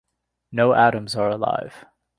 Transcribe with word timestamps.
No 0.51 0.73
atoms 0.73 1.15
are 1.15 1.29
alive. 1.29 1.85